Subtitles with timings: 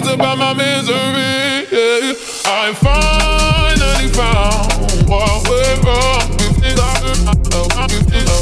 [0.00, 2.16] sweet about my misery.
[2.46, 6.22] I finally found what went wrong.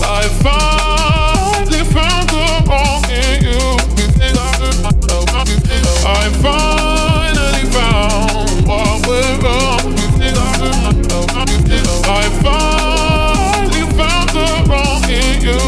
[0.05, 3.63] I finally found the wrong in you.
[6.05, 9.95] I finally found what went wrong.
[12.05, 15.61] I finally found the wrong in you.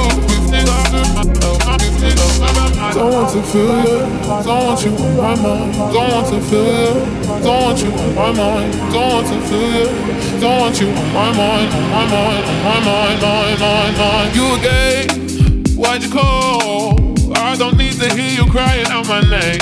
[2.95, 4.04] Don't want to feel you.
[4.43, 5.75] Don't you on my mind.
[5.93, 7.43] Don't to feel you.
[7.43, 8.73] Don't you on my mind.
[8.93, 10.41] Don't to feel you.
[10.41, 11.73] Don't you on my mind.
[11.73, 12.45] On my mind.
[12.45, 13.23] On my mind.
[13.23, 13.61] Mind.
[13.61, 13.99] Mind.
[13.99, 14.37] Mind.
[14.37, 15.77] You again?
[15.77, 17.15] Why'd you call?
[17.37, 19.61] I don't need to hear you crying out my name.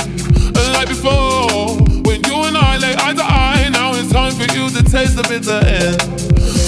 [0.73, 4.69] Like before, when you and I lay eye to eye, now it's time for you
[4.69, 6.23] to taste the bitter end.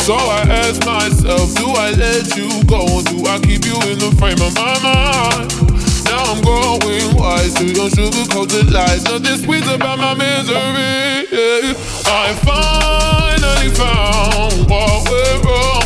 [0.05, 4.13] So I ask myself, do I let you go do I keep you in the
[4.19, 5.74] frame of my mind?
[6.05, 9.03] Now I'm growing wise to your sugar-coated lies.
[9.03, 11.75] Nothing sweet about my misery.
[12.05, 15.81] I finally found what went wrong.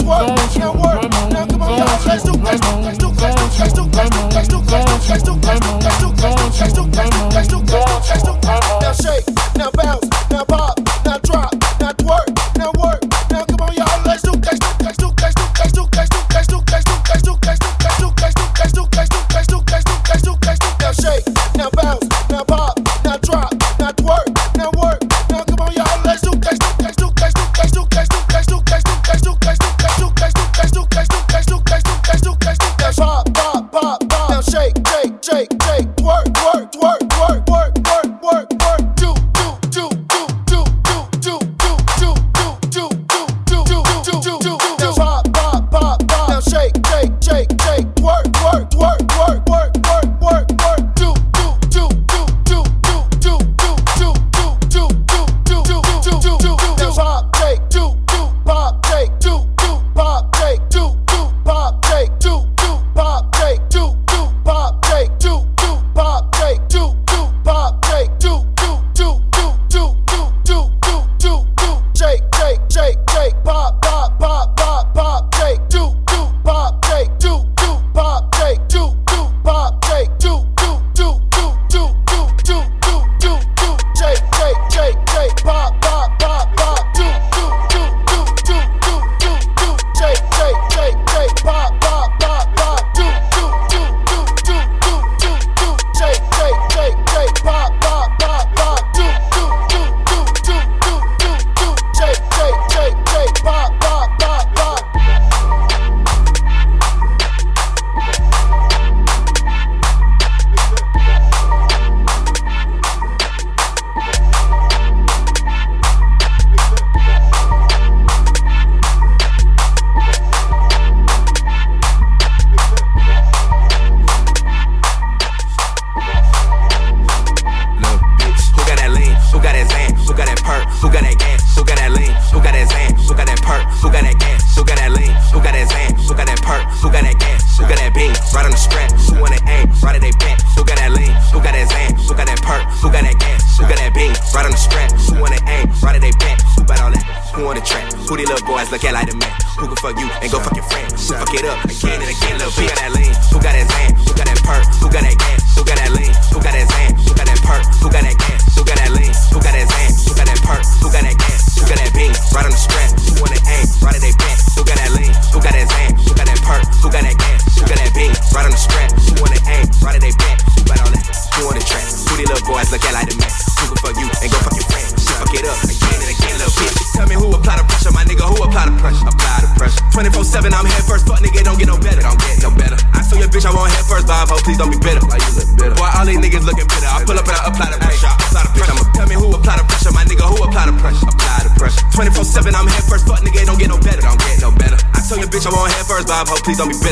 [196.42, 196.91] please don't be bitter.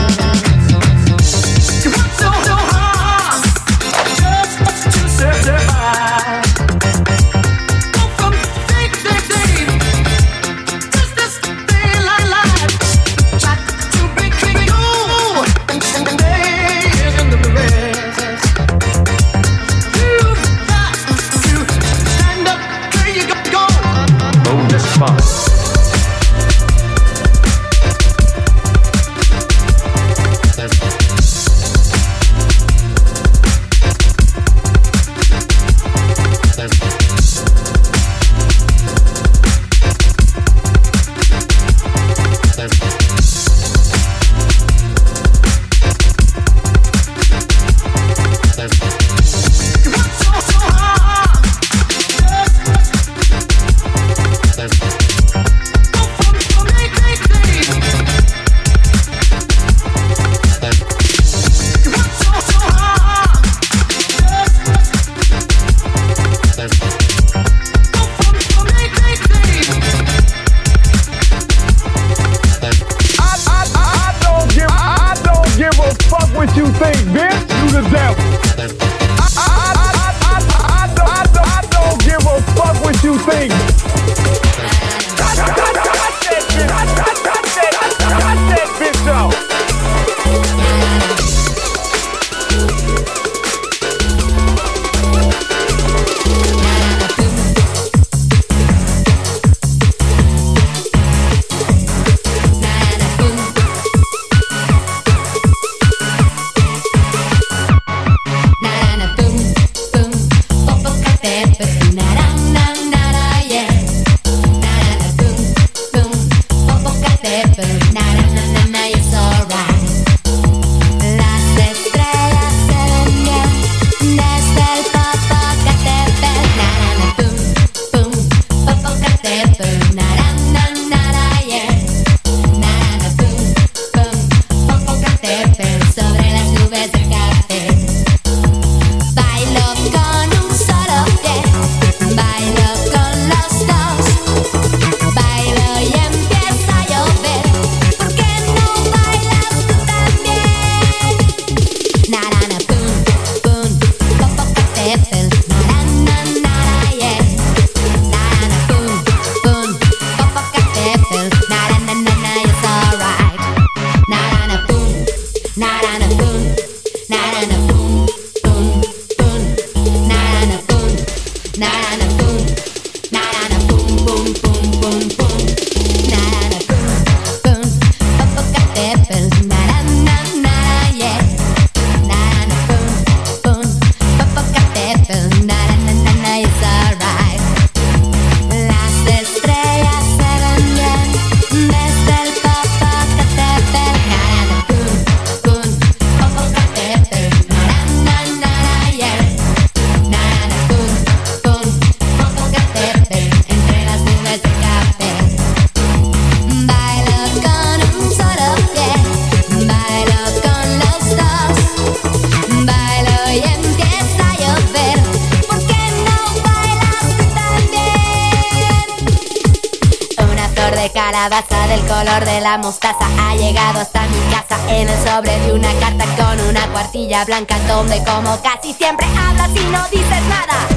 [221.21, 225.37] La calabaza del color de la mostaza ha llegado hasta mi casa en el sobre
[225.41, 230.23] de una carta con una cuartilla blanca donde como casi siempre hablas y no dices
[230.27, 230.67] nada.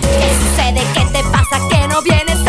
[0.00, 0.86] ¿Qué sucede?
[0.94, 1.58] ¿Qué te pasa?
[1.68, 2.47] Que no vienes